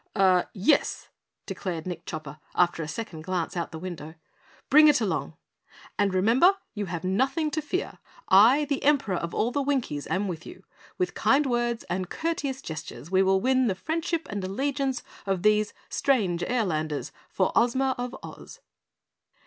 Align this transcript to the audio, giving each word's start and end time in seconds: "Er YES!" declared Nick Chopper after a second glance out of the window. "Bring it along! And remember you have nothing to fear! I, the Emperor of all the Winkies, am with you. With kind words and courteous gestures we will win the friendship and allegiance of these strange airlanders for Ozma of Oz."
"Er 0.17 0.49
YES!" 0.53 1.09
declared 1.45 1.85
Nick 1.85 2.07
Chopper 2.07 2.39
after 2.55 2.81
a 2.81 2.87
second 2.87 3.23
glance 3.23 3.55
out 3.55 3.67
of 3.67 3.71
the 3.71 3.77
window. 3.77 4.15
"Bring 4.67 4.87
it 4.87 4.99
along! 4.99 5.35
And 5.99 6.11
remember 6.11 6.55
you 6.73 6.87
have 6.87 7.03
nothing 7.03 7.51
to 7.51 7.61
fear! 7.61 7.99
I, 8.27 8.65
the 8.65 8.83
Emperor 8.83 9.13
of 9.17 9.35
all 9.35 9.51
the 9.51 9.61
Winkies, 9.61 10.07
am 10.07 10.27
with 10.27 10.43
you. 10.43 10.63
With 10.97 11.13
kind 11.13 11.45
words 11.45 11.83
and 11.83 12.09
courteous 12.09 12.63
gestures 12.63 13.11
we 13.11 13.21
will 13.21 13.41
win 13.41 13.67
the 13.67 13.75
friendship 13.75 14.25
and 14.31 14.43
allegiance 14.43 15.03
of 15.27 15.43
these 15.43 15.71
strange 15.87 16.41
airlanders 16.41 17.11
for 17.29 17.51
Ozma 17.55 17.93
of 17.99 18.15
Oz." 18.23 18.59